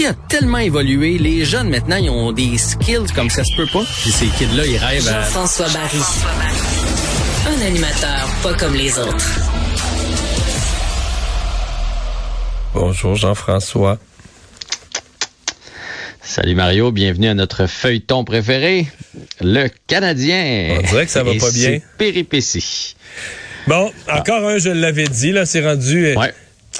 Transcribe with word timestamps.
hockey 0.00 0.06
a 0.06 0.14
tellement 0.28 0.58
évolué. 0.58 1.18
Les 1.18 1.44
jeunes, 1.44 1.68
maintenant, 1.68 1.96
ils 1.96 2.10
ont 2.10 2.32
des 2.32 2.56
skills 2.58 3.12
comme 3.14 3.30
ça 3.30 3.44
se 3.44 3.54
peut 3.56 3.66
pas. 3.72 3.84
Puis 4.02 4.10
ces 4.10 4.26
kids-là, 4.26 4.64
ils 4.66 4.76
rêvent 4.76 5.08
à... 5.08 5.22
Jean-François 5.22 5.68
Barry. 5.68 5.98
Un 7.46 7.66
animateur 7.66 8.28
pas 8.42 8.54
comme 8.54 8.74
les 8.74 8.98
autres. 8.98 9.40
Bonjour 12.74 13.14
Jean-François. 13.16 13.98
Salut 16.22 16.54
Mario, 16.54 16.92
bienvenue 16.92 17.28
à 17.28 17.34
notre 17.34 17.66
feuilleton 17.66 18.22
préféré, 18.24 18.86
le 19.40 19.68
Canadien. 19.88 20.76
On 20.78 20.82
dirait 20.82 21.06
que 21.06 21.10
ça 21.10 21.24
va 21.24 21.32
Et 21.32 21.38
pas 21.38 21.50
bien. 21.50 21.78
péripéties. 21.98 22.94
Bon, 23.66 23.90
encore 24.08 24.46
un, 24.48 24.58
je 24.58 24.70
l'avais 24.70 25.08
dit, 25.08 25.32
là, 25.32 25.44
c'est 25.44 25.64
rendu. 25.66 26.06
euh, 26.06 26.14
Ouais. 26.14 26.32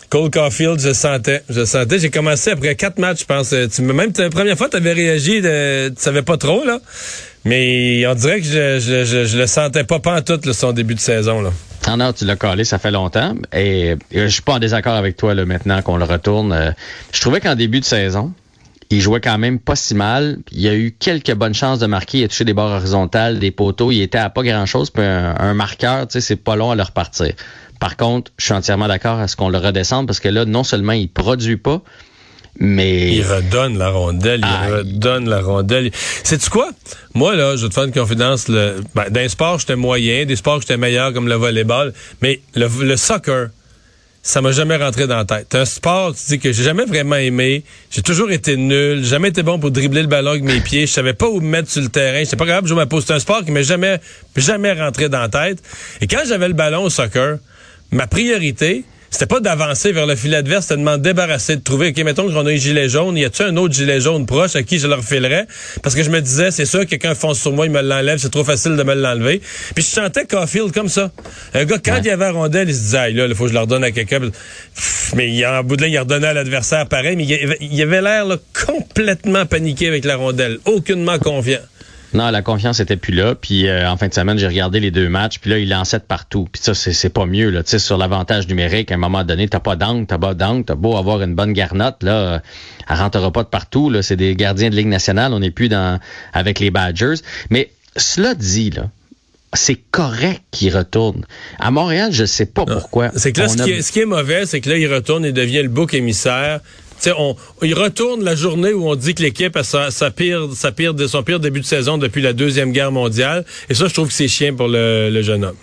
Cole 0.08 0.30
Caulfield, 0.30 0.80
je 0.80 0.92
sentais, 0.92 1.42
je 1.48 1.64
sentais. 1.64 1.98
J'ai 1.98 2.10
commencé 2.10 2.50
après 2.50 2.74
quatre 2.74 2.98
matchs, 2.98 3.20
je 3.20 3.24
pense. 3.24 3.52
Euh, 3.52 3.66
Tu, 3.68 3.82
même 3.82 4.12
la 4.16 4.30
première 4.30 4.56
fois, 4.56 4.68
tu 4.68 4.76
avais 4.76 4.92
réagi, 4.92 5.40
de, 5.40 5.88
tu 5.88 6.02
savais 6.02 6.22
pas 6.22 6.36
trop, 6.36 6.64
là. 6.64 6.80
Mais 7.44 8.06
on 8.06 8.14
dirait 8.14 8.40
que 8.40 8.46
je, 8.46 9.36
le 9.38 9.46
sentais 9.46 9.84
pas 9.84 9.98
pantoute, 9.98 10.46
là, 10.46 10.52
son 10.52 10.72
début 10.72 10.94
de 10.94 11.00
saison, 11.00 11.40
là. 11.40 11.50
Ah 11.86 11.96
non, 11.96 12.12
tu 12.12 12.24
l'as 12.24 12.36
collé, 12.36 12.64
ça 12.64 12.78
fait 12.78 12.90
longtemps. 12.90 13.34
Et, 13.52 13.96
et 14.12 14.20
je 14.20 14.26
suis 14.26 14.42
pas 14.42 14.54
en 14.54 14.58
désaccord 14.58 14.94
avec 14.94 15.16
toi 15.16 15.34
là 15.34 15.46
maintenant 15.46 15.80
qu'on 15.80 15.96
le 15.96 16.04
retourne. 16.04 16.52
Euh, 16.52 16.70
je 17.12 17.20
trouvais 17.20 17.40
qu'en 17.40 17.54
début 17.54 17.80
de 17.80 17.86
saison, 17.86 18.32
il 18.90 19.00
jouait 19.00 19.20
quand 19.20 19.38
même 19.38 19.58
pas 19.58 19.76
si 19.76 19.94
mal. 19.94 20.38
Il 20.52 20.68
a 20.68 20.74
eu 20.74 20.92
quelques 20.96 21.34
bonnes 21.34 21.54
chances 21.54 21.78
de 21.78 21.86
marquer. 21.86 22.18
Il 22.18 22.24
a 22.24 22.28
touché 22.28 22.44
des 22.44 22.52
barres 22.52 22.72
horizontales, 22.72 23.38
des 23.38 23.50
poteaux. 23.50 23.90
Il 23.92 24.02
était 24.02 24.18
à 24.18 24.28
pas 24.28 24.42
grand-chose. 24.42 24.90
Puis 24.90 25.02
un, 25.02 25.34
un 25.38 25.54
marqueur, 25.54 26.06
tu 26.06 26.14
sais, 26.14 26.20
c'est 26.20 26.36
pas 26.36 26.54
long 26.54 26.70
à 26.70 26.74
le 26.74 26.82
repartir. 26.82 27.32
Par 27.80 27.96
contre, 27.96 28.30
je 28.38 28.44
suis 28.44 28.52
entièrement 28.52 28.86
d'accord 28.86 29.18
à 29.18 29.26
ce 29.26 29.34
qu'on 29.34 29.48
le 29.48 29.58
redescende 29.58 30.06
parce 30.06 30.20
que 30.20 30.28
là, 30.28 30.44
non 30.44 30.62
seulement 30.62 30.92
il 30.92 31.08
produit 31.08 31.56
pas, 31.56 31.82
mais 32.58 33.14
Il 33.14 33.22
redonne 33.22 33.78
la 33.78 33.90
rondelle, 33.90 34.42
il 34.42 34.72
redonne 34.72 35.28
la 35.28 35.40
rondelle. 35.40 35.90
Sais-tu 36.24 36.50
quoi? 36.50 36.70
Moi, 37.14 37.34
là, 37.34 37.56
je 37.56 37.62
vais 37.62 37.68
te 37.68 37.74
faire 37.74 37.84
une 37.84 37.92
confidence. 37.92 38.48
Le, 38.48 38.80
ben, 38.94 39.04
dans 39.10 39.20
les 39.20 39.28
sports, 39.28 39.60
j'étais 39.60 39.76
moyen. 39.76 40.26
Des 40.26 40.36
sports, 40.36 40.60
j'étais 40.60 40.76
meilleur, 40.76 41.12
comme 41.12 41.28
le 41.28 41.36
volleyball. 41.36 41.94
Mais 42.20 42.40
le, 42.54 42.68
le 42.82 42.96
soccer, 42.96 43.48
ça 44.22 44.42
m'a 44.42 44.52
jamais 44.52 44.76
rentré 44.76 45.06
dans 45.06 45.16
la 45.16 45.24
tête. 45.24 45.46
C'est 45.50 45.58
un 45.58 45.64
sport, 45.64 46.14
tu 46.14 46.22
dis, 46.28 46.38
que 46.38 46.52
j'ai 46.52 46.64
jamais 46.64 46.84
vraiment 46.84 47.16
aimé. 47.16 47.64
J'ai 47.90 48.02
toujours 48.02 48.30
été 48.30 48.56
nul. 48.56 49.02
Jamais 49.04 49.28
été 49.28 49.42
bon 49.42 49.58
pour 49.58 49.70
dribbler 49.70 50.02
le 50.02 50.08
ballon 50.08 50.32
avec 50.32 50.42
mes 50.42 50.60
pieds. 50.60 50.86
Je 50.86 50.92
savais 50.92 51.14
pas 51.14 51.28
où 51.28 51.40
me 51.40 51.48
mettre 51.48 51.70
sur 51.70 51.80
le 51.82 51.88
terrain. 51.88 52.18
J'étais 52.18 52.36
pas 52.36 52.46
capable 52.46 52.64
de 52.64 52.68
jouer 52.68 52.76
ma 52.76 52.86
pause. 52.86 53.04
C'est 53.06 53.14
un 53.14 53.20
sport 53.20 53.44
qui 53.44 53.52
m'est 53.52 53.64
jamais, 53.64 54.00
jamais 54.36 54.72
rentré 54.72 55.08
dans 55.08 55.20
la 55.20 55.28
tête. 55.28 55.62
Et 56.02 56.06
quand 56.06 56.20
j'avais 56.26 56.48
le 56.48 56.54
ballon 56.54 56.82
au 56.82 56.90
soccer, 56.90 57.38
ma 57.92 58.06
priorité, 58.06 58.84
c'était 59.12 59.26
pas 59.26 59.40
d'avancer 59.40 59.90
vers 59.90 60.06
le 60.06 60.14
filet 60.14 60.36
adverse, 60.36 60.66
c'était 60.66 60.78
de 60.78 60.84
m'en 60.84 60.96
débarrasser, 60.96 61.56
de 61.56 61.62
trouver, 61.62 61.88
OK, 61.88 61.98
mettons 62.04 62.28
qu'on 62.32 62.46
a 62.46 62.50
un 62.52 62.54
gilet 62.54 62.88
jaune, 62.88 63.16
y 63.16 63.24
a-tu 63.24 63.42
un 63.42 63.56
autre 63.56 63.74
gilet 63.74 63.98
jaune 63.98 64.24
proche 64.24 64.54
à 64.54 64.62
qui 64.62 64.78
je 64.78 64.86
le 64.86 64.94
refilerais? 64.94 65.46
Parce 65.82 65.96
que 65.96 66.04
je 66.04 66.10
me 66.10 66.20
disais, 66.20 66.52
c'est 66.52 66.64
sûr, 66.64 66.86
quelqu'un 66.86 67.16
fonce 67.16 67.40
sur 67.40 67.50
moi, 67.50 67.66
il 67.66 67.72
me 67.72 67.80
l'enlève, 67.82 68.18
c'est 68.18 68.30
trop 68.30 68.44
facile 68.44 68.76
de 68.76 68.82
me 68.84 68.94
l'enlever. 68.94 69.40
Puis 69.74 69.82
je 69.82 69.90
sentais 69.90 70.26
Caulfield 70.26 70.70
comme 70.70 70.88
ça. 70.88 71.10
Un 71.54 71.64
gars, 71.64 71.78
quand 71.84 71.94
Ouais. 71.94 71.98
il 72.02 72.06
y 72.06 72.10
avait 72.10 72.24
la 72.26 72.30
rondelle, 72.32 72.68
il 72.68 72.74
se 72.74 72.80
disait, 72.82 73.10
là, 73.10 73.26
il 73.26 73.34
faut 73.34 73.44
que 73.44 73.50
je 73.50 73.54
la 73.54 73.62
redonne 73.62 73.82
à 73.82 73.90
quelqu'un. 73.90 74.20
Mais 75.16 75.28
il, 75.28 75.44
en 75.44 75.64
bout 75.64 75.76
de 75.76 75.82
ligne, 75.82 75.94
il 75.94 75.98
redonnait 75.98 76.28
à 76.28 76.32
l'adversaire 76.34 76.86
pareil, 76.86 77.16
mais 77.16 77.24
il 77.60 77.82
avait- 77.82 78.00
l'air 78.00 78.26
complètement 78.64 79.44
paniqué 79.44 79.88
avec 79.88 80.04
la 80.04 80.14
rondelle, 80.14 80.58
aucunement 80.66 81.18
confiant. 81.18 81.58
Non, 82.12 82.30
la 82.30 82.42
confiance 82.42 82.80
était 82.80 82.96
plus 82.96 83.14
là. 83.14 83.34
Puis 83.34 83.68
euh, 83.68 83.88
en 83.88 83.96
fin 83.96 84.08
de 84.08 84.14
semaine, 84.14 84.38
j'ai 84.38 84.46
regardé 84.48 84.80
les 84.80 84.90
deux 84.90 85.08
matchs. 85.08 85.38
Puis 85.38 85.50
là, 85.50 85.58
il 85.58 85.68
lançait 85.68 85.98
de 85.98 86.04
partout. 86.04 86.48
Puis 86.50 86.60
ça, 86.62 86.74
c'est, 86.74 86.92
c'est 86.92 87.08
pas 87.10 87.26
mieux. 87.26 87.50
Là. 87.50 87.62
Tu 87.62 87.70
sais, 87.70 87.78
sur 87.78 87.96
l'avantage 87.96 88.48
numérique, 88.48 88.90
à 88.90 88.94
un 88.94 88.98
moment 88.98 89.22
donné, 89.24 89.48
t'as 89.48 89.60
pas 89.60 89.76
d'angle, 89.76 90.06
t'as 90.06 90.18
pas 90.18 90.34
d'angle, 90.34 90.64
t'as 90.64 90.74
beau 90.74 90.96
avoir 90.96 91.22
une 91.22 91.34
bonne 91.34 91.52
garnotte, 91.52 92.02
là, 92.02 92.42
elle 92.88 92.96
rentrera 92.96 93.30
pas 93.32 93.44
de 93.44 93.48
partout. 93.48 93.90
Là. 93.90 94.02
C'est 94.02 94.16
des 94.16 94.34
gardiens 94.34 94.70
de 94.70 94.76
Ligue 94.76 94.88
nationale. 94.88 95.32
On 95.32 95.38
n'est 95.40 95.52
plus 95.52 95.68
dans 95.68 96.00
avec 96.32 96.58
les 96.58 96.70
Badgers. 96.70 97.14
Mais 97.50 97.70
cela 97.96 98.34
dit, 98.34 98.70
là, 98.70 98.90
c'est 99.52 99.78
correct 99.90 100.42
qu'il 100.50 100.76
retourne. 100.76 101.24
À 101.58 101.70
Montréal, 101.70 102.10
je 102.12 102.24
sais 102.24 102.46
pas 102.46 102.64
pourquoi. 102.66 103.10
C'est 103.16 103.32
que 103.32 103.40
là, 103.40 103.48
ce 103.48 103.60
a- 103.60 103.64
qui, 103.64 103.70
est, 103.72 103.82
ce 103.82 103.92
qui 103.92 104.00
est 104.00 104.04
mauvais, 104.04 104.46
c'est 104.46 104.60
que 104.60 104.70
là, 104.70 104.76
il 104.76 104.92
retourne 104.92 105.24
et 105.24 105.32
devient 105.32 105.62
le 105.62 105.68
bouc 105.68 105.94
émissaire. 105.94 106.60
Sais, 107.00 107.12
on, 107.16 107.34
il 107.62 107.74
retourne 107.74 108.22
la 108.22 108.34
journée 108.34 108.72
où 108.74 108.88
on 108.88 108.94
dit 108.94 109.14
que 109.14 109.22
l'équipe 109.22 109.56
a 109.56 109.64
sa, 109.64 109.90
sa 109.90 110.10
pire, 110.10 110.48
sa 110.54 110.70
pire, 110.70 110.92
son 111.08 111.22
pire 111.22 111.40
début 111.40 111.60
de 111.60 111.64
saison 111.66 111.96
depuis 111.98 112.20
la 112.22 112.32
Deuxième 112.34 112.72
Guerre 112.72 112.92
mondiale. 112.92 113.44
Et 113.70 113.74
ça, 113.74 113.88
je 113.88 113.94
trouve 113.94 114.08
que 114.08 114.12
c'est 114.14 114.28
chiant 114.28 114.54
pour 114.54 114.68
le, 114.68 115.08
le 115.10 115.22
jeune 115.22 115.44
homme. 115.44 115.56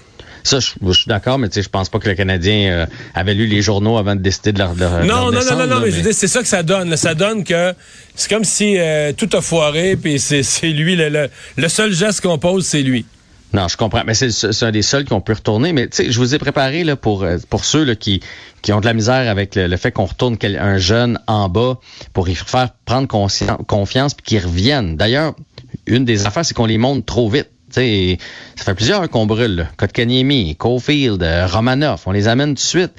Ça, 0.43 0.59
je, 0.59 0.71
je 0.81 0.91
suis 0.93 1.07
d'accord, 1.09 1.37
mais 1.37 1.49
tu 1.49 1.55
sais, 1.55 1.61
je 1.61 1.69
pense 1.69 1.89
pas 1.89 1.99
que 1.99 2.07
le 2.09 2.15
Canadien 2.15 2.71
euh, 2.71 2.85
avait 3.13 3.33
lu 3.33 3.45
les 3.47 3.61
journaux 3.61 3.97
avant 3.97 4.15
de 4.15 4.21
décider 4.21 4.51
de 4.53 4.59
leur, 4.59 4.73
de 4.75 4.79
leur- 4.79 5.03
Non, 5.03 5.29
non, 5.31 5.39
non, 5.43 5.57
non, 5.57 5.67
non, 5.67 5.79
mais, 5.81 5.91
je 5.91 6.11
c'est 6.11 6.27
ça 6.27 6.41
que 6.41 6.47
ça 6.47 6.63
donne. 6.63 6.95
Ça 6.95 7.13
donne 7.13 7.43
que 7.43 7.73
c'est 8.15 8.29
comme 8.29 8.45
si 8.45 8.77
euh, 8.77 9.11
tout 9.11 9.29
a 9.33 9.41
foiré, 9.41 9.95
puis 9.95 10.19
c'est 10.19 10.43
c'est 10.43 10.69
lui, 10.69 10.95
le, 10.95 11.09
le, 11.09 11.29
le 11.57 11.67
seul 11.69 11.93
geste 11.93 12.21
qu'on 12.21 12.37
pose, 12.39 12.65
c'est 12.65 12.81
lui. 12.81 13.05
Non, 13.53 13.67
je 13.67 13.77
comprends. 13.77 14.03
Mais 14.05 14.13
c'est 14.13 14.63
un 14.63 14.71
des 14.71 14.81
seuls 14.81 15.05
qui 15.05 15.13
ont 15.13 15.21
pu 15.21 15.33
retourner. 15.33 15.71
Mais 15.73 15.87
tu 15.87 15.97
sais, 15.97 16.11
je 16.11 16.19
vous 16.19 16.35
ai 16.35 16.37
préparé 16.37 16.83
là, 16.83 16.95
pour, 16.95 17.23
euh, 17.23 17.37
pour 17.49 17.63
ceux 17.65 17.83
là, 17.83 17.95
qui, 17.95 18.21
qui 18.61 18.73
ont 18.73 18.81
de 18.81 18.85
la 18.85 18.93
misère 18.93 19.29
avec 19.29 19.55
le, 19.55 19.75
fait 19.77 19.91
qu'on 19.91 20.05
retourne 20.05 20.37
un 20.43 20.77
jeune 20.77 21.19
en 21.27 21.47
bas 21.47 21.79
pour 22.13 22.27
y 22.29 22.35
faire 22.35 22.69
prendre 22.85 23.07
confiance 23.07 24.13
puis 24.13 24.23
qu'ils 24.25 24.45
reviennent. 24.45 24.97
D'ailleurs, 24.97 25.33
une 25.85 26.05
des 26.05 26.25
affaires, 26.25 26.45
c'est 26.45 26.53
qu'on 26.53 26.65
les 26.65 26.77
monte 26.77 27.05
trop 27.05 27.29
vite. 27.29 27.49
Tu 27.69 27.81
sais, 27.81 28.17
ça 28.55 28.63
fait 28.63 28.75
plusieurs 28.75 29.09
qu'on 29.09 29.25
brûle. 29.25 29.67
Kotkaniemi, 29.75 30.55
Caulfield, 30.55 31.21
euh, 31.21 31.47
Romanoff, 31.47 32.07
on 32.07 32.11
les 32.11 32.29
amène 32.29 32.49
tout 32.49 32.53
de 32.55 32.59
suite. 32.59 32.91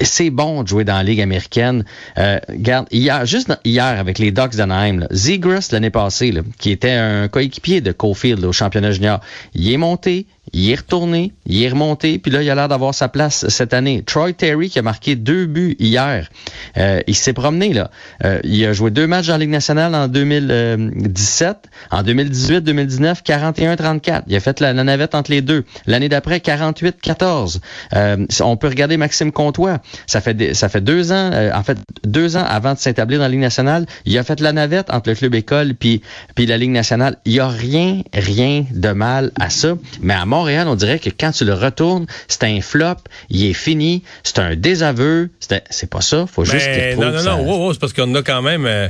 C'est 0.00 0.30
bon 0.30 0.62
de 0.62 0.68
jouer 0.68 0.84
dans 0.84 0.94
la 0.94 1.02
Ligue 1.02 1.20
américaine. 1.20 1.84
Euh, 2.18 2.38
regarde, 2.48 2.86
hier, 2.92 3.26
juste 3.26 3.52
hier 3.64 3.84
avec 3.84 4.20
les 4.20 4.30
Ducks 4.30 4.54
d'Anaheim, 4.54 5.08
Zegras 5.10 5.68
l'année 5.72 5.90
passée, 5.90 6.30
là, 6.30 6.42
qui 6.58 6.70
était 6.70 6.92
un 6.92 7.26
coéquipier 7.26 7.80
de 7.80 7.90
Caulfield 7.90 8.40
là, 8.40 8.48
au 8.48 8.52
championnat 8.52 8.92
junior, 8.92 9.20
il 9.54 9.72
est 9.72 9.76
monté, 9.76 10.26
il 10.52 10.70
est 10.70 10.74
retourné, 10.74 11.32
il 11.46 11.62
est 11.62 11.68
remonté, 11.68 12.18
puis 12.18 12.30
là, 12.30 12.42
il 12.42 12.50
a 12.50 12.54
l'air 12.54 12.68
d'avoir 12.68 12.94
sa 12.94 13.08
place 13.08 13.48
cette 13.48 13.72
année. 13.72 14.02
Troy 14.04 14.32
Terry 14.32 14.68
qui 14.68 14.78
a 14.78 14.82
marqué 14.82 15.16
deux 15.16 15.46
buts 15.46 15.76
hier. 15.78 16.28
Euh, 16.76 17.00
il 17.06 17.14
s'est 17.14 17.32
promené, 17.32 17.72
là. 17.72 17.90
Euh, 18.24 18.40
il 18.44 18.64
a 18.66 18.72
joué 18.72 18.90
deux 18.90 19.06
matchs 19.06 19.30
en 19.30 19.38
Ligue 19.38 19.50
nationale 19.50 19.94
en 19.94 20.08
2017. 20.08 21.68
En 21.90 22.02
2018-2019, 22.02 23.22
41-34. 23.22 24.22
Il 24.26 24.36
a 24.36 24.40
fait 24.40 24.60
la, 24.60 24.72
navette 24.74 25.14
entre 25.14 25.30
les 25.30 25.40
deux. 25.40 25.64
L'année 25.86 26.08
d'après, 26.08 26.38
48-14. 26.38 27.60
Euh, 27.94 28.26
on 28.40 28.56
peut 28.56 28.68
regarder 28.68 28.96
Maxime 28.96 29.32
Comtois. 29.32 29.78
Ça 30.06 30.20
fait, 30.20 30.54
ça 30.54 30.68
fait 30.68 30.80
deux 30.80 31.12
ans, 31.12 31.30
euh, 31.32 31.50
en 31.54 31.62
fait, 31.62 31.78
deux 32.04 32.36
ans 32.36 32.44
avant 32.46 32.74
de 32.74 32.78
s'établir 32.78 33.18
dans 33.18 33.24
la 33.24 33.30
Ligue 33.30 33.40
nationale, 33.40 33.86
il 34.04 34.16
a 34.18 34.22
fait 34.22 34.40
la 34.40 34.52
navette 34.52 34.90
entre 34.90 35.10
le 35.10 35.14
club 35.14 35.34
école 35.34 35.74
puis, 35.74 36.02
puis 36.34 36.46
la 36.46 36.58
Ligue 36.58 36.70
nationale. 36.70 37.16
Il 37.24 37.32
y 37.32 37.40
a 37.40 37.48
rien, 37.48 38.02
rien 38.12 38.64
de 38.70 38.90
mal 38.90 39.32
à 39.40 39.50
ça. 39.50 39.74
Mais 40.00 40.14
à 40.14 40.26
Montréal, 40.42 40.66
on 40.68 40.74
dirait 40.74 40.98
que 40.98 41.08
quand 41.10 41.30
tu 41.30 41.44
le 41.44 41.54
retournes, 41.54 42.06
c'est 42.26 42.42
un 42.44 42.60
flop, 42.60 42.96
il 43.30 43.44
est 43.46 43.52
fini, 43.52 44.02
c'est 44.24 44.40
un 44.40 44.56
désaveu. 44.56 45.30
C'est 45.70 45.88
pas 45.88 46.00
ça. 46.00 46.26
Faut 46.26 46.44
juste 46.44 46.64
qu'il 46.66 46.72
Mais 46.74 46.94
retrouve 46.94 47.04
non, 47.04 47.22
non, 47.22 47.36
non, 47.36 47.44
wow, 47.44 47.66
wow, 47.66 47.72
c'est 47.72 47.78
parce 47.78 47.92
qu'on 47.92 48.12
a 48.16 48.22
quand 48.22 48.42
même 48.42 48.66
euh, 48.66 48.88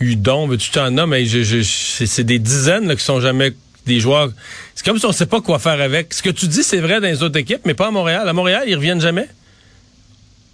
eu 0.00 0.16
don, 0.16 0.46
mais 0.46 0.56
tu 0.56 0.70
t'en 0.70 0.96
as, 0.96 1.06
mais 1.06 1.26
je, 1.26 1.42
je, 1.42 1.62
c'est 1.62 2.24
des 2.24 2.38
dizaines 2.38 2.88
là, 2.88 2.96
qui 2.96 3.04
sont 3.04 3.20
jamais 3.20 3.52
des 3.86 4.00
joueurs. 4.00 4.30
C'est 4.74 4.84
comme 4.84 4.98
si 4.98 5.04
on 5.06 5.12
sait 5.12 5.26
pas 5.26 5.40
quoi 5.42 5.58
faire 5.58 5.80
avec. 5.80 6.14
Ce 6.14 6.22
que 6.22 6.30
tu 6.30 6.46
dis, 6.46 6.62
c'est 6.62 6.80
vrai 6.80 7.00
dans 7.00 7.06
les 7.08 7.22
autres 7.22 7.38
équipes, 7.38 7.62
mais 7.66 7.74
pas 7.74 7.88
à 7.88 7.90
Montréal. 7.90 8.28
À 8.28 8.32
Montréal, 8.32 8.64
ils 8.66 8.76
reviennent 8.76 9.00
jamais. 9.00 9.28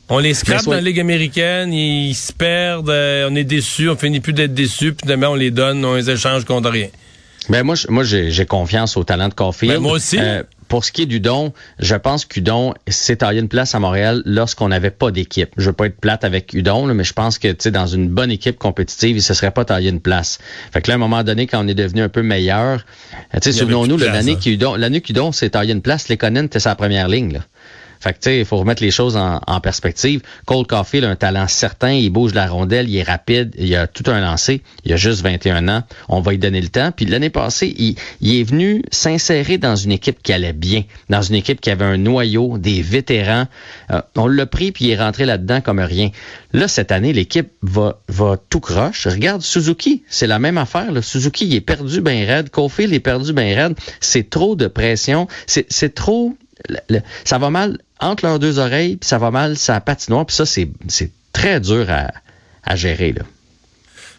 On 0.09 0.19
les 0.19 0.35
scrape 0.35 0.63
soit- 0.63 0.75
dans 0.75 0.81
la 0.81 0.83
Ligue 0.83 1.01
américaine, 1.01 1.73
ils 1.73 2.15
se 2.15 2.33
perdent, 2.33 2.91
euh, 2.91 3.29
on 3.31 3.35
est 3.37 3.45
déçus, 3.45 3.89
on 3.89 3.97
finit 3.97 4.21
plus 4.21 4.33
d'être 4.35 4.53
déçus, 4.53 4.93
puis 4.93 5.09
demain 5.09 5.29
on 5.29 5.35
les 5.35 5.51
donne, 5.51 5.83
on 5.85 5.95
les 5.95 6.11
échange 6.11 6.45
contre 6.45 6.69
rien. 6.71 6.89
Ben 7.49 7.63
moi, 7.63 7.75
moi 7.89 8.05
j'ai 8.05 8.47
confiance 8.47 8.97
au 8.97 9.05
talent 9.05 9.29
de 9.29 9.35
Caulfield. 9.35 9.75
Ben, 9.75 9.81
moi 9.83 9.93
aussi. 9.93 10.19
Euh, 10.19 10.43
pour 10.69 10.85
ce 10.85 10.93
qui 10.93 11.03
est 11.03 11.07
d'Udon, 11.07 11.53
je 11.79 11.95
pense 11.95 12.25
qu'Udon 12.25 12.75
s'est 12.89 13.17
taillé 13.17 13.41
une 13.41 13.49
place 13.49 13.75
à 13.75 13.79
Montréal 13.79 14.23
lorsqu'on 14.25 14.69
n'avait 14.69 14.91
pas 14.91 15.11
d'équipe. 15.11 15.51
Je 15.57 15.67
veux 15.67 15.73
pas 15.73 15.87
être 15.87 16.01
plate 16.01 16.25
avec 16.25 16.53
Udon, 16.55 16.87
là, 16.87 16.95
mais 16.95 17.05
je 17.05 17.13
pense 17.13 17.39
que 17.39 17.49
tu 17.49 17.57
sais, 17.61 17.71
dans 17.71 17.87
une 17.87 18.09
bonne 18.09 18.31
équipe 18.31 18.59
compétitive, 18.59 19.17
il 19.17 19.23
se 19.23 19.35
serait 19.35 19.51
pas 19.51 19.65
taillé 19.65 19.91
une 19.91 20.01
place. 20.01 20.39
Fait 20.73 20.81
que 20.81 20.89
là, 20.89 20.95
à 20.95 20.97
un 20.97 20.99
moment 20.99 21.23
donné, 21.23 21.47
quand 21.47 21.65
on 21.65 21.69
est 21.69 21.75
devenu 21.75 22.03
un 22.03 22.09
peu 22.09 22.23
meilleur, 22.23 22.85
euh, 23.35 23.53
souvenons-nous, 23.53 23.99
l'année 23.99 24.33
hein. 24.33 25.01
qu'Udon, 25.01 25.33
s'est 25.33 25.51
taillé 25.51 25.73
une 25.73 25.83
place, 25.83 26.09
les 26.09 26.17
Conan 26.17 26.45
était 26.45 26.61
sa 26.61 26.75
première 26.75 27.09
ligne. 27.09 27.35
Là. 27.35 27.41
Fait 28.05 28.13
tu 28.13 28.19
sais, 28.21 28.39
il 28.41 28.45
faut 28.45 28.59
remettre 28.59 28.83
les 28.83 28.91
choses 28.91 29.17
en, 29.17 29.41
en 29.47 29.61
perspective. 29.61 30.21
Cole 30.45 30.67
Caulfield 30.67 31.05
a 31.07 31.09
un 31.09 31.17
talent 31.17 31.49
certain, 31.49 31.93
il 31.93 32.11
bouge 32.11 32.35
la 32.35 32.47
rondelle, 32.47 32.89
il 32.89 32.97
est 32.99 33.03
rapide, 33.03 33.55
il 33.59 33.75
a 33.75 33.87
tout 33.87 34.05
un 34.11 34.21
lancé. 34.21 34.63
Il 34.85 34.93
a 34.93 34.97
juste 34.97 35.23
21 35.23 35.69
ans. 35.69 35.83
On 36.11 36.21
va 36.21 36.33
lui 36.33 36.39
donner 36.39 36.61
le 36.61 36.69
temps. 36.69 36.93
Puis 36.95 37.07
l'année 37.07 37.31
passée, 37.31 37.75
il, 37.79 37.97
il 38.21 38.39
est 38.39 38.45
venu 38.45 38.83
s'insérer 38.91 39.57
dans 39.57 39.75
une 39.75 39.91
équipe 39.93 40.23
qui 40.23 40.35
allait 40.35 40.53
bien, 40.53 40.83
dans 41.09 41.23
une 41.23 41.35
équipe 41.35 41.61
qui 41.63 41.71
avait 41.71 41.87
un 41.87 41.97
noyau, 41.97 42.59
des 42.59 42.83
vétérans. 42.83 43.47
Euh, 43.91 44.03
on 44.17 44.27
l'a 44.27 44.45
pris, 44.47 44.71
puis 44.71 44.85
il 44.85 44.91
est 44.91 44.99
rentré 45.01 45.25
là-dedans 45.25 45.63
comme 45.63 45.81
rien. 45.81 46.11
Là, 46.53 46.69
cette 46.69 46.93
année, 46.93 47.15
l'équipe 47.15 47.49
va, 47.63 48.01
va 48.09 48.37
tout 48.51 48.61
croche. 48.61 49.07
Regarde 49.07 49.41
Suzuki, 49.41 50.03
c'est 50.11 50.27
la 50.27 50.39
même 50.39 50.59
affaire. 50.59 50.93
Là. 50.93 51.01
Suzuki, 51.01 51.47
il 51.47 51.55
est 51.55 51.61
perdu 51.63 52.03
ben 52.03 52.25
raide. 52.27 52.51
Caulfield 52.51 52.93
est 52.93 53.01
perdu 53.01 53.33
ben 53.33 53.57
raide. 53.59 53.75
C'est 54.01 54.29
trop 54.29 54.57
de 54.57 54.67
pression. 54.67 55.27
C'est 55.47 55.67
c'est 55.71 55.95
trop... 55.95 56.35
le- 56.69 56.79
le- 56.89 57.01
ça 57.25 57.39
va 57.39 57.51
mal 57.51 57.79
entre 58.01 58.25
leurs 58.25 58.39
deux 58.39 58.59
oreilles, 58.59 58.97
puis 58.97 59.09
ça 59.09 59.19
va 59.19 59.31
mal 59.31 59.57
sa 59.57 59.81
patinoire. 59.81 60.27
Puis 60.27 60.37
ça, 60.37 60.47
c'est 60.47 60.69
c'est 60.89 61.11
très 61.33 61.61
dur 61.61 61.87
à, 61.91 62.11
à 62.65 62.77
gérer. 62.77 63.13
Là. 63.13 63.23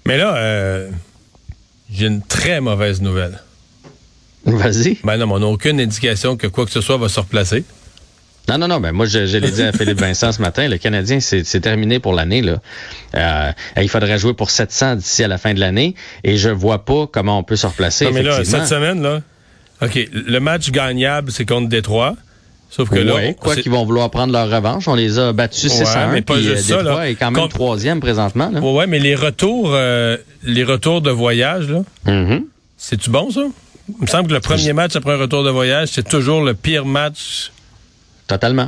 Mais 0.05 0.17
là, 0.17 0.35
euh, 0.35 0.89
j'ai 1.91 2.07
une 2.07 2.21
très 2.21 2.61
mauvaise 2.61 3.01
nouvelle. 3.01 3.39
Vas-y. 4.45 4.97
Ben 5.03 5.17
non, 5.17 5.27
mais 5.27 5.33
on 5.33 5.39
n'a 5.39 5.47
aucune 5.47 5.79
indication 5.79 6.37
que 6.37 6.47
quoi 6.47 6.65
que 6.65 6.71
ce 6.71 6.81
soit 6.81 6.97
va 6.97 7.09
se 7.09 7.19
replacer. 7.19 7.63
Non, 8.47 8.59
non, 8.59 8.67
non, 8.67 8.79
ben 8.79 8.91
moi, 8.91 9.07
je, 9.07 9.25
je 9.25 9.37
l'ai 9.37 9.49
dit 9.49 9.63
à 9.63 9.71
Philippe 9.71 9.99
Vincent 9.99 10.31
ce 10.31 10.39
matin, 10.39 10.67
le 10.67 10.77
Canadien, 10.77 11.19
c'est 11.19 11.43
c'est 11.43 11.61
terminé 11.61 11.99
pour 11.99 12.13
l'année. 12.13 12.43
là. 12.43 12.61
Euh, 13.15 13.51
il 13.81 13.89
faudrait 13.89 14.19
jouer 14.19 14.35
pour 14.35 14.51
700 14.51 14.97
d'ici 14.97 15.23
à 15.23 15.27
la 15.27 15.39
fin 15.39 15.55
de 15.55 15.59
l'année, 15.59 15.95
et 16.23 16.37
je 16.37 16.49
vois 16.49 16.85
pas 16.85 17.07
comment 17.11 17.39
on 17.39 17.43
peut 17.43 17.55
se 17.55 17.65
replacer. 17.65 18.05
Non, 18.05 18.11
mais 18.11 18.21
là, 18.21 18.43
cette 18.45 18.67
semaine, 18.67 19.01
là, 19.01 19.21
OK, 19.81 19.97
le 20.13 20.39
match 20.39 20.69
gagnable, 20.69 21.31
c'est 21.31 21.45
contre 21.45 21.69
Détroit. 21.69 22.15
Sauf 22.69 22.89
que 22.89 22.95
là, 22.95 23.15
Ouais, 23.15 23.35
quoi 23.39 23.55
qu'ils 23.55 23.71
vont 23.71 23.85
vouloir 23.85 24.09
prendre 24.09 24.33
leur 24.33 24.49
revanche, 24.49 24.87
on 24.87 24.95
les 24.95 25.17
a 25.17 25.31
battus 25.31 25.71
6 25.71 25.79
Ouais, 25.81 25.87
à 25.87 26.07
1, 26.09 26.11
mais 26.11 26.21
pas 26.21 26.33
puis 26.33 26.43
juste 26.43 26.71
euh, 26.71 26.77
ça, 26.77 26.83
là. 26.83 27.09
est 27.09 27.15
quand 27.15 27.31
même 27.31 27.47
troisième 27.47 27.99
présentement. 28.01 28.49
Là. 28.51 28.59
Ouais, 28.59 28.73
ouais, 28.73 28.87
mais 28.87 28.99
les 28.99 29.15
retours, 29.15 29.71
euh, 29.73 30.17
les 30.43 30.63
retours 30.63 31.01
de 31.01 31.11
voyage, 31.11 31.69
là, 31.69 31.83
Mhm. 32.05 32.43
c'est-tu 32.77 33.09
bon, 33.09 33.31
ça? 33.31 33.41
Il 33.87 34.01
me 34.01 34.07
semble 34.07 34.27
que 34.29 34.33
le 34.33 34.39
premier 34.41 34.73
match 34.73 34.95
après 34.95 35.13
un 35.13 35.17
retour 35.17 35.43
de 35.43 35.49
voyage, 35.51 35.89
c'est 35.93 36.07
toujours 36.07 36.41
le 36.41 36.53
pire 36.53 36.85
match. 36.85 37.51
Totalement. 38.27 38.67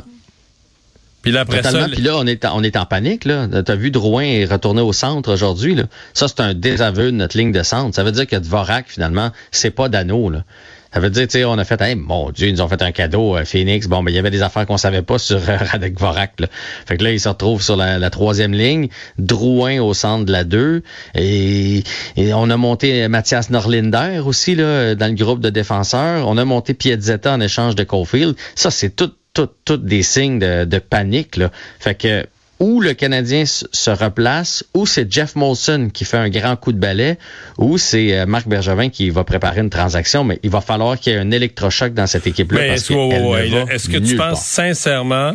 Puis 1.22 1.32
là, 1.32 1.40
après 1.40 1.58
Totalement. 1.58 1.86
ça, 1.88 1.92
Puis 1.92 2.00
là, 2.02 2.12
on 2.16 2.26
est, 2.26 2.44
en, 2.44 2.56
on 2.58 2.62
est 2.62 2.76
en 2.76 2.86
panique. 2.86 3.24
là. 3.24 3.48
T'as 3.62 3.74
vu 3.74 3.90
Drouin 3.90 4.22
est 4.22 4.44
retourné 4.44 4.80
au 4.80 4.92
centre 4.92 5.32
aujourd'hui. 5.32 5.74
là. 5.74 5.82
Ça, 6.14 6.28
c'est 6.28 6.40
un 6.40 6.54
désaveu 6.54 7.06
de 7.06 7.16
notre 7.16 7.36
ligne 7.36 7.50
de 7.52 7.62
centre. 7.64 7.94
Ça 7.96 8.04
veut 8.04 8.12
dire 8.12 8.26
que 8.28 8.36
Dvorak, 8.36 8.86
finalement, 8.88 9.32
c'est 9.50 9.72
pas 9.72 9.88
d'anneau. 9.88 10.30
là. 10.30 10.44
Ça 10.92 11.00
veut 11.00 11.10
dire, 11.10 11.26
tu 11.26 11.32
sais, 11.32 11.44
on 11.44 11.58
a 11.58 11.64
fait, 11.64 11.80
hey, 11.82 11.94
mon 11.94 12.30
Dieu, 12.30 12.48
ils 12.48 12.52
nous 12.54 12.62
ont 12.62 12.68
fait 12.68 12.80
un 12.80 12.92
cadeau, 12.92 13.36
euh, 13.36 13.44
Phoenix. 13.44 13.86
Bon, 13.88 14.02
mais 14.02 14.10
il 14.10 14.14
y 14.14 14.18
avait 14.18 14.30
des 14.30 14.42
affaires 14.42 14.66
qu'on 14.66 14.78
savait 14.78 15.02
pas 15.02 15.18
sur 15.18 15.36
euh, 15.36 15.56
Radek 15.60 15.94
Dvorak. 15.94 16.40
Là. 16.40 16.46
Fait 16.86 16.96
que 16.96 17.04
là, 17.04 17.12
il 17.12 17.20
se 17.20 17.28
retrouve 17.28 17.62
sur 17.62 17.76
la, 17.76 18.10
troisième 18.10 18.52
ligne. 18.52 18.88
Drouin 19.18 19.80
au 19.80 19.92
centre 19.92 20.24
de 20.24 20.32
la 20.32 20.44
2. 20.44 20.82
Et, 21.14 21.84
on 22.16 22.48
a 22.50 22.56
monté 22.56 23.06
Mathias 23.08 23.50
Norlinder 23.50 24.22
aussi 24.24 24.54
là, 24.54 24.94
dans 24.94 25.08
le 25.08 25.14
groupe 25.14 25.40
de 25.40 25.50
défenseurs. 25.50 26.26
On 26.26 26.38
a 26.38 26.44
monté 26.44 26.74
Piazzetta 26.74 27.34
en 27.34 27.40
échange 27.40 27.74
de 27.74 27.84
Caulfield. 27.84 28.34
Ça, 28.54 28.70
c'est 28.70 28.90
tout, 28.90 29.12
tout, 29.34 29.48
tout 29.64 29.76
des 29.76 30.02
signes 30.02 30.38
de, 30.38 30.64
de 30.64 30.78
panique. 30.78 31.36
Là. 31.36 31.50
Fait 31.80 31.94
que 31.94 32.26
ou 32.60 32.80
le 32.80 32.94
Canadien 32.94 33.44
se 33.46 33.90
replace, 33.90 34.64
ou 34.74 34.86
c'est 34.86 35.10
Jeff 35.12 35.36
Molson 35.36 35.90
qui 35.92 36.04
fait 36.04 36.16
un 36.16 36.28
grand 36.28 36.56
coup 36.56 36.72
de 36.72 36.78
balai, 36.78 37.18
ou 37.56 37.78
c'est 37.78 38.18
euh, 38.18 38.26
Marc 38.26 38.48
Bergevin 38.48 38.88
qui 38.88 39.10
va 39.10 39.24
préparer 39.24 39.60
une 39.60 39.70
transaction, 39.70 40.24
mais 40.24 40.40
il 40.42 40.50
va 40.50 40.60
falloir 40.60 40.98
qu'il 40.98 41.12
y 41.12 41.16
ait 41.16 41.20
un 41.20 41.30
électrochoc 41.30 41.94
dans 41.94 42.06
cette 42.06 42.26
équipe-là. 42.26 42.66
Est-ce, 42.66 42.92
ouais, 42.92 43.20
ouais, 43.20 43.52
ouais, 43.52 43.76
que 43.76 43.98
tu 43.98 44.16
penses 44.16 44.44
sincèrement 44.44 45.34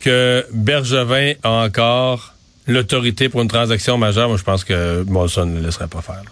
que 0.00 0.44
Bergevin 0.52 1.34
a 1.42 1.64
encore 1.64 2.34
l'autorité 2.66 3.28
pour 3.28 3.42
une 3.42 3.48
transaction 3.48 3.96
majeure? 3.98 4.28
Moi, 4.28 4.36
je 4.36 4.42
pense 4.42 4.64
que 4.64 5.04
Molson 5.04 5.46
ne 5.46 5.60
le 5.60 5.66
laisserait 5.66 5.88
pas 5.88 6.02
faire. 6.02 6.16
là. 6.16 6.30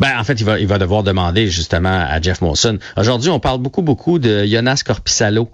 Ben, 0.00 0.18
en 0.18 0.24
fait, 0.24 0.34
il 0.34 0.44
va, 0.44 0.58
il 0.58 0.66
va 0.66 0.78
devoir 0.78 1.02
demander 1.02 1.48
justement 1.48 2.06
à 2.08 2.20
Jeff 2.20 2.40
Molson. 2.40 2.78
Aujourd'hui, 2.96 3.30
on 3.30 3.40
parle 3.40 3.58
beaucoup, 3.58 3.82
beaucoup 3.82 4.18
de 4.18 4.44
Jonas 4.46 4.82
Corpissalo. 4.84 5.50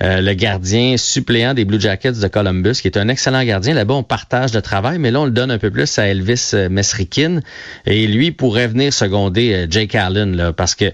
Euh, 0.00 0.20
le 0.20 0.34
gardien 0.34 0.96
suppléant 0.96 1.54
des 1.54 1.64
Blue 1.64 1.80
Jackets 1.80 2.12
de 2.12 2.28
Columbus, 2.28 2.74
qui 2.80 2.88
est 2.88 2.96
un 2.96 3.08
excellent 3.08 3.44
gardien. 3.44 3.74
Là-bas, 3.74 3.94
on 3.94 4.02
partage 4.02 4.52
le 4.54 4.62
travail, 4.62 4.98
mais 4.98 5.10
là, 5.10 5.20
on 5.20 5.24
le 5.26 5.30
donne 5.30 5.50
un 5.50 5.58
peu 5.58 5.70
plus 5.70 5.98
à 5.98 6.06
Elvis 6.08 6.50
euh, 6.54 6.68
Mesrikin. 6.68 7.40
Et 7.86 8.06
lui 8.06 8.32
pourrait 8.32 8.68
venir 8.68 8.92
seconder 8.92 9.52
euh, 9.52 9.66
Jake 9.68 9.94
Allen, 9.94 10.36
là, 10.36 10.52
parce 10.52 10.74
que... 10.74 10.92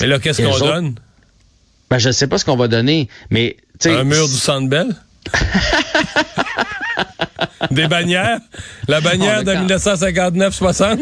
Mais 0.00 0.06
là, 0.06 0.18
qu'est-ce 0.18 0.42
qu'on 0.42 0.50
autres- 0.50 0.66
donne? 0.66 0.94
Ben, 1.90 1.98
je 1.98 2.10
sais 2.10 2.26
pas 2.26 2.38
ce 2.38 2.44
qu'on 2.44 2.56
va 2.56 2.68
donner, 2.68 3.08
mais... 3.30 3.56
Un 3.84 4.04
mur 4.04 4.26
du 4.28 4.34
Centre 4.34 4.68
Bell? 4.68 4.94
Des 7.70 7.86
bannières? 7.88 8.38
La 8.88 9.00
bannière 9.00 9.44
de 9.44 9.50
a 9.50 9.54
quand- 9.54 9.66
1959-60? 9.66 10.98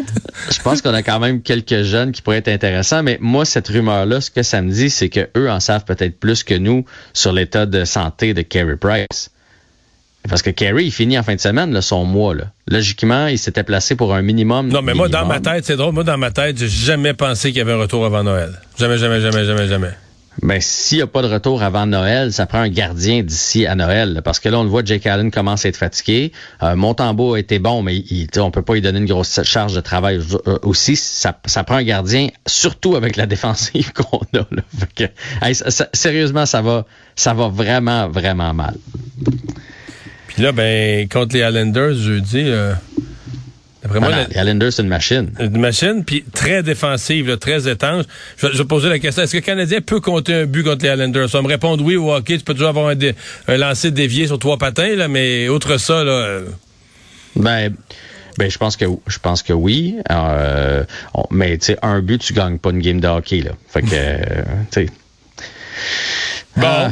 Je 0.51 0.61
pense 0.63 0.83
qu'on 0.83 0.95
a 0.95 1.03
quand 1.03 1.19
même 1.19 1.43
quelques 1.43 1.83
jeunes 1.83 2.13
qui 2.13 2.23
pourraient 2.23 2.39
être 2.39 2.49
intéressants, 2.49 3.03
mais 3.03 3.19
moi, 3.21 3.45
cette 3.45 3.69
rumeur-là, 3.69 4.21
ce 4.21 4.31
que 4.31 4.43
ça 4.43 4.61
me 4.63 4.71
dit, 4.71 4.91
c'est 4.91 5.09
que 5.09 5.29
eux 5.37 5.51
en 5.51 5.61
savent 5.61 5.85
peut-être 5.85 6.19
plus 6.19 6.45
que 6.45 6.55
nous 6.55 6.85
sur 7.13 7.33
l'état 7.33 7.67
de 7.67 7.85
santé 7.85 8.35
de 8.35 8.43
Carey 8.43 8.77
Price. 8.77 9.31
Parce 10.29 10.43
que 10.43 10.51
Carey, 10.51 10.85
il 10.85 10.93
finit 10.93 11.19
en 11.19 11.23
fin 11.23 11.35
de 11.35 11.41
semaine 11.41 11.73
là, 11.73 11.81
son 11.81 12.05
mois. 12.05 12.35
Là. 12.35 12.45
Logiquement, 12.69 13.27
il 13.27 13.39
s'était 13.39 13.63
placé 13.63 13.97
pour 13.97 14.15
un 14.15 14.21
minimum. 14.21 14.69
Non, 14.69 14.83
mais 14.83 14.93
moi, 14.93 15.09
dans 15.09 15.25
ma 15.25 15.41
tête, 15.41 15.65
c'est 15.65 15.77
drôle. 15.77 15.95
Moi, 15.95 16.05
dans 16.05 16.19
ma 16.19 16.31
tête, 16.31 16.59
j'ai 16.59 16.69
jamais 16.69 17.15
pensé 17.15 17.49
qu'il 17.49 17.59
y 17.59 17.63
avait 17.63 17.73
un 17.73 17.79
retour 17.79 18.05
avant 18.05 18.23
Noël. 18.23 18.53
Jamais, 18.79 18.99
jamais, 18.99 19.21
jamais, 19.21 19.47
jamais, 19.47 19.67
jamais. 19.67 19.91
Ben, 20.43 20.59
s'il 20.61 20.99
n'y 20.99 21.03
a 21.03 21.07
pas 21.07 21.21
de 21.21 21.27
retour 21.27 21.63
avant 21.63 21.85
Noël, 21.85 22.33
ça 22.33 22.47
prend 22.47 22.61
un 22.61 22.69
gardien 22.71 23.23
d'ici 23.23 23.67
à 23.67 23.75
Noël. 23.75 24.15
là, 24.15 24.23
parce 24.23 24.41
que 24.41 24.49
là, 24.49 24.59
on 24.59 24.63
le 24.63 24.71
voit, 24.71 24.83
Jake 24.83 25.07
Allen 25.07 25.31
commence 25.31 25.67
à 25.67 25.69
être 25.69 25.77
fatigué. 25.77 26.33
Euh, 26.63 26.77
Montembeau 26.77 27.35
a 27.35 27.39
été 27.39 27.59
bon, 27.59 27.83
mais 27.83 27.97
il, 27.97 28.29
on 28.39 28.51
peut 28.51 28.63
pas 28.63 28.75
lui 28.75 28.81
donner 28.81 29.01
une 29.01 29.07
grosse 29.07 29.43
charge 29.43 29.75
de 29.75 29.81
travail 29.81 30.19
euh, 30.47 30.59
aussi. 30.63 30.97
Ça, 30.97 31.39
ça 31.45 31.63
prend 31.63 31.77
un 31.77 31.83
gardien, 31.83 32.29
surtout 32.47 32.97
avec 32.97 33.17
la 33.17 33.27
défensive 33.31 33.93
qu'on 33.93 34.21
a. 34.39 34.47
Là. 34.51 34.63
Que, 34.97 35.05
sérieusement, 35.93 36.47
ça 36.47 36.63
va, 36.63 36.87
ça 37.17 37.35
va 37.35 37.49
vraiment, 37.49 38.09
vraiment 38.09 38.55
mal. 38.55 38.77
Puis 40.29 40.43
là, 40.43 40.53
ben, 40.53 41.07
contre 41.09 41.35
les 41.35 41.41
Islanders, 41.41 41.95
jeudi, 41.95 42.45
euh, 42.47 42.73
Voilà, 43.99 44.17
la- 44.19 44.25
les 44.29 44.37
Islanders, 44.41 44.73
c'est 44.73 44.83
une 44.83 44.89
machine. 44.89 45.31
une 45.41 45.59
machine, 45.61 46.05
puis 46.05 46.25
très 46.33 46.63
défensive, 46.63 47.27
là, 47.29 47.37
très 47.37 47.69
étanche. 47.69 48.05
Je, 48.37 48.47
vais- 48.47 48.53
je 48.55 48.63
poser 48.63 48.89
la 48.89 48.99
question, 48.99 49.23
est-ce 49.25 49.33
que 49.33 49.39
le 49.39 49.43
Canadien 49.43 49.81
peut 49.81 50.01
compter 50.01 50.35
un 50.35 50.47
but 50.47 50.63
contre 50.63 50.85
les 50.85 50.93
Islanders? 50.93 51.29
Ça 51.29 51.39
va 51.39 51.43
me 51.43 51.49
répondre 51.49 51.85
oui 51.85 51.97
ou 51.97 52.13
OK, 52.13 52.25
tu 52.27 52.39
peux 52.41 52.55
toujours 52.55 52.69
avoir 52.69 52.89
un, 52.89 52.95
dé- 52.95 53.15
un 53.49 53.57
lancer 53.57 53.91
dévié 53.91 54.27
sur 54.27 54.39
trois 54.39 54.59
patins, 54.59 54.95
là, 54.97 55.09
mais 55.09 55.49
outre 55.49 55.77
ça, 55.79 56.05
là... 56.05 56.13
euh, 56.13 56.45
Ben, 57.37 57.75
ben 58.39 58.51
je 58.51 58.59
pense 58.59 58.77
que 58.77 58.85
je 59.07 59.19
pense 59.19 59.43
que 59.43 59.53
oui. 59.53 59.97
Euh, 60.11 60.85
on- 61.15 61.27
mais 61.31 61.59
tu 61.59 61.67
sais, 61.67 61.79
un 61.83 62.01
but, 62.01 62.21
tu 62.21 62.33
gagnes 62.33 62.59
pas 62.59 62.71
une 62.71 62.81
game 62.81 63.01
de 63.01 63.09
hockey 63.09 63.41
là. 63.41 63.51
Fait 63.69 63.83
que, 63.83 63.89
euh, 63.93 64.43
tu 64.71 64.87
sais. 64.87 64.87
Bon. 66.57 66.67
Euh, 66.67 66.89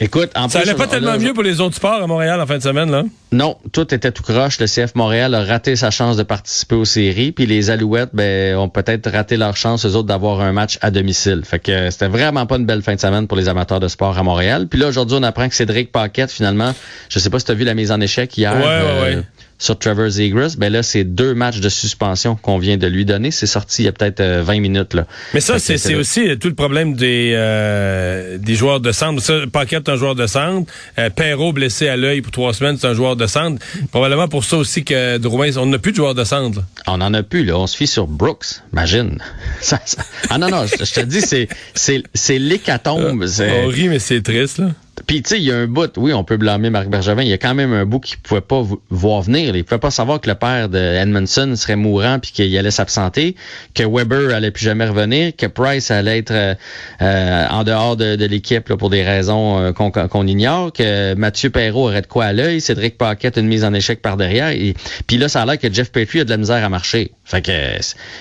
écoute, 0.00 0.30
en 0.34 0.48
Ça 0.48 0.60
plus, 0.60 0.68
allait 0.68 0.76
pas 0.78 0.84
on- 0.84 0.88
tellement 0.90 1.12
là, 1.12 1.18
mieux 1.18 1.32
pour 1.34 1.42
les 1.42 1.60
autres 1.60 1.76
sports 1.76 2.02
à 2.02 2.06
Montréal 2.06 2.40
en 2.40 2.46
fin 2.46 2.58
de 2.58 2.62
semaine, 2.62 2.90
là? 2.90 3.04
Non, 3.32 3.56
tout 3.72 3.92
était 3.94 4.12
tout 4.12 4.22
croche. 4.22 4.58
Le 4.60 4.66
CF 4.66 4.94
Montréal 4.94 5.34
a 5.34 5.44
raté 5.44 5.74
sa 5.76 5.90
chance 5.90 6.16
de 6.16 6.22
participer 6.22 6.74
aux 6.76 6.84
séries, 6.84 7.32
puis 7.32 7.44
les 7.46 7.70
Alouettes 7.70 8.10
ben, 8.12 8.56
ont 8.56 8.68
peut-être 8.68 9.10
raté 9.10 9.36
leur 9.36 9.56
chance, 9.56 9.84
eux 9.84 9.94
autres, 9.96 10.06
d'avoir 10.08 10.40
un 10.40 10.52
match 10.52 10.78
à 10.80 10.90
domicile. 10.90 11.42
Fait 11.44 11.58
que 11.58 11.72
euh, 11.72 11.90
c'était 11.90 12.08
vraiment 12.08 12.46
pas 12.46 12.56
une 12.56 12.66
belle 12.66 12.82
fin 12.82 12.94
de 12.94 13.00
semaine 13.00 13.26
pour 13.26 13.36
les 13.36 13.48
amateurs 13.48 13.80
de 13.80 13.88
sport 13.88 14.16
à 14.16 14.22
Montréal. 14.22 14.68
Puis 14.68 14.78
là, 14.78 14.86
aujourd'hui, 14.88 15.16
on 15.20 15.22
apprend 15.24 15.48
que 15.48 15.54
Cédric 15.54 15.90
Paquette, 15.92 16.30
finalement, 16.30 16.72
je 17.08 17.18
sais 17.18 17.28
pas 17.30 17.38
si 17.38 17.46
tu 17.46 17.52
as 17.52 17.54
vu 17.54 17.64
la 17.64 17.74
mise 17.74 17.90
en 17.90 18.00
échec 18.00 18.36
hier 18.38 18.54
Ouais, 18.54 18.62
ouais, 18.62 18.66
euh, 18.68 19.02
ouais. 19.18 19.22
Sur 19.58 19.78
Trevor 19.78 20.08
Zegras, 20.10 20.56
ben 20.58 20.70
là, 20.72 20.82
c'est 20.82 21.04
deux 21.04 21.34
matchs 21.34 21.60
de 21.60 21.68
suspension 21.68 22.36
qu'on 22.36 22.58
vient 22.58 22.76
de 22.76 22.86
lui 22.86 23.04
donner. 23.04 23.30
C'est 23.30 23.46
sorti 23.46 23.82
il 23.82 23.84
y 23.86 23.88
a 23.88 23.92
peut-être 23.92 24.20
euh, 24.20 24.42
20 24.42 24.60
minutes. 24.60 24.92
Là. 24.94 25.06
Mais 25.34 25.40
ça, 25.40 25.58
c'est 25.58 25.94
aussi 25.94 26.28
euh, 26.28 26.36
tout 26.36 26.48
le 26.48 26.54
problème 26.54 26.94
des, 26.94 27.32
euh, 27.34 28.38
des 28.38 28.54
joueurs 28.54 28.80
de 28.80 28.92
centre. 28.92 29.22
Ça, 29.22 29.34
Paquette, 29.50 29.88
un 29.88 29.96
joueur 29.96 30.14
de 30.14 30.26
centre. 30.26 30.70
Euh, 30.98 31.08
Perrault, 31.10 31.52
blessé 31.52 31.88
à 31.88 31.96
l'œil 31.96 32.20
pour 32.20 32.32
trois 32.32 32.52
semaines, 32.52 32.76
c'est 32.78 32.86
un 32.86 32.94
joueur 32.94 33.16
de 33.16 33.26
centre. 33.26 33.64
Probablement 33.90 34.28
pour 34.28 34.44
ça 34.44 34.56
aussi 34.58 34.84
que 34.84 35.18
Drouin, 35.18 35.48
on 35.56 35.66
n'a 35.66 35.78
plus 35.78 35.92
de 35.92 35.96
joueurs 35.96 36.14
de 36.14 36.24
centre. 36.24 36.58
là. 36.58 36.64
On 36.86 37.00
en 37.00 37.14
a 37.14 37.22
plus, 37.22 37.44
là. 37.44 37.56
On 37.58 37.66
se 37.66 37.76
fie 37.76 37.86
sur 37.86 38.06
Brooks. 38.06 38.46
Imagine. 38.72 39.18
Ça- 39.60 39.80
ça- 39.84 40.02
Ah 40.30 40.38
non, 40.38 40.48
non, 40.50 40.66
je, 40.66 40.84
je 40.84 40.92
te 40.92 41.00
dis, 41.00 41.20
c'est, 41.20 41.48
c'est, 41.74 42.02
c'est 42.14 42.38
l'hécatombe. 42.38 43.26
c'est- 43.26 43.64
On 43.64 43.68
rit, 43.68 43.88
mais 43.88 43.98
c'est 43.98 44.20
triste, 44.22 44.58
là. 44.58 44.68
Puis, 45.06 45.22
tu 45.22 45.28
sais, 45.30 45.38
il 45.38 45.44
y 45.44 45.52
a 45.52 45.56
un 45.56 45.66
bout, 45.68 45.92
oui, 45.98 46.12
on 46.12 46.24
peut 46.24 46.36
blâmer 46.36 46.68
Marc 46.68 46.88
Bergevin. 46.88 47.22
Il 47.22 47.28
y 47.28 47.32
a 47.32 47.38
quand 47.38 47.54
même 47.54 47.72
un 47.72 47.84
bout 47.84 48.00
qu'il 48.00 48.18
pouvait 48.18 48.40
pas 48.40 48.60
vo- 48.60 48.82
voir 48.90 49.22
venir. 49.22 49.54
Il 49.54 49.64
pouvait 49.64 49.78
pas 49.78 49.92
savoir 49.92 50.20
que 50.20 50.28
le 50.28 50.34
père 50.34 50.68
de 50.68 50.78
Edmondson 50.78 51.54
serait 51.56 51.76
mourant 51.76 52.18
puis 52.18 52.32
qu'il 52.32 52.58
allait 52.58 52.70
s'absenter, 52.72 53.36
que 53.74 53.84
Weber 53.84 54.34
allait 54.34 54.50
plus 54.50 54.64
jamais 54.64 54.84
revenir, 54.86 55.32
que 55.36 55.46
Price 55.46 55.90
allait 55.92 56.18
être 56.18 56.32
euh, 56.32 56.54
euh, 57.02 57.46
en 57.50 57.62
dehors 57.62 57.96
de, 57.96 58.16
de 58.16 58.24
l'équipe 58.26 58.74
pour 58.74 58.90
des 58.90 59.04
raisons 59.04 59.58
euh, 59.60 59.72
qu'on, 59.72 60.26
ignore, 60.26 60.72
que 60.72 61.14
Mathieu 61.14 61.50
Perrault 61.50 61.84
aurait 61.88 62.02
de 62.02 62.06
quoi 62.08 62.24
à 62.24 62.32
l'œil, 62.32 62.60
Cédric 62.60 62.98
Paquette 62.98 63.36
une 63.36 63.46
mise 63.46 63.64
en 63.64 63.72
échec 63.74 64.02
par 64.02 64.16
derrière. 64.16 64.48
Et, 64.48 64.74
puis 65.06 65.18
là, 65.18 65.28
ça 65.28 65.42
a 65.42 65.46
l'air 65.46 65.58
que 65.58 65.72
Jeff 65.72 65.92
Petrie 65.92 66.20
a 66.20 66.24
de 66.24 66.30
la 66.30 66.36
misère 66.36 66.64
à 66.64 66.68
marcher. 66.68 67.12
Fait 67.24 67.42
que, 67.42 67.52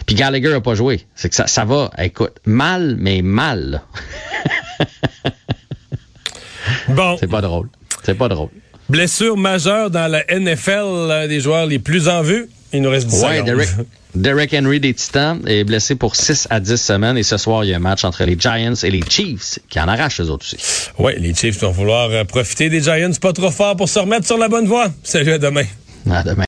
puis 0.06 0.16
Gallagher 0.16 0.54
a 0.54 0.62
pas 0.62 0.76
joué. 0.76 1.02
C'est 1.16 1.30
que 1.30 1.36
ça, 1.36 1.48
ça 1.48 1.66
va, 1.66 1.90
écoute, 1.98 2.34
mal, 2.46 2.96
mais 3.00 3.22
mal. 3.24 3.82
Bon, 6.90 7.18
C'est 7.20 7.30
pas 7.30 7.42
drôle. 7.42 7.68
C'est 8.04 8.16
pas 8.18 8.28
drôle. 8.28 8.50
blessure 8.90 9.38
majeure 9.38 9.90
dans 9.90 10.08
la 10.08 10.24
NFL, 10.30 11.08
l'un 11.08 11.28
des 11.28 11.40
joueurs 11.40 11.66
les 11.66 11.80
plus 11.80 12.08
en 12.08 12.22
vue. 12.22 12.48
Il 12.74 12.82
nous 12.82 12.90
reste 12.90 13.08
10 13.08 13.24
Ouais, 13.24 13.38
secondes. 13.38 13.46
Derek, 13.46 13.70
Derek 14.16 14.54
Henry 14.54 14.80
des 14.80 14.94
Titans 14.94 15.40
est 15.48 15.64
blessé 15.64 15.96
pour 15.96 16.16
6 16.16 16.48
à 16.50 16.60
10 16.60 16.76
semaines 16.78 17.18
et 17.18 17.24
ce 17.24 17.38
soir, 17.38 17.64
il 17.64 17.70
y 17.70 17.74
a 17.74 17.78
un 17.78 17.80
match 17.80 18.04
entre 18.04 18.24
les 18.26 18.38
Giants 18.40 18.74
et 18.84 18.92
les 18.92 19.02
Chiefs 19.08 19.60
qui 19.70 19.80
en 19.80 19.88
arrachent 19.88 20.20
eux 20.22 20.30
autres 20.30 20.46
aussi. 20.46 20.58
Ouais, 21.00 21.16
les 21.18 21.34
Chiefs 21.34 21.60
vont 21.62 21.72
vouloir 21.72 22.10
euh, 22.12 22.24
profiter 22.26 22.70
des 22.70 22.82
Giants 22.82 23.12
pas 23.22 23.34
trop 23.34 23.52
fort 23.52 23.76
pour 23.76 23.88
se 23.90 24.00
remettre 24.00 24.26
sur 24.28 24.38
la 24.38 24.48
bonne 24.50 24.68
voie. 24.68 24.88
Salut, 25.04 25.32
à 25.34 25.38
demain. 25.38 25.64
À 26.12 26.22
demain. 26.24 26.44